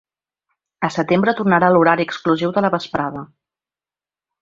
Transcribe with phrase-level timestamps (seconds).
[0.87, 3.27] A setembre tornarà l’horari exclusiu de la vesprada.